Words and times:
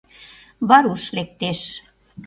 Варуш 0.67 1.03
лектеш. 1.15 1.59